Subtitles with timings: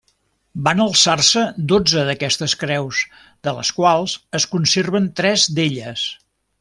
[0.67, 1.43] Van alçar-se
[1.73, 3.03] dotze d'aquestes creus,
[3.49, 6.09] de les quals es conserven tres d'elles.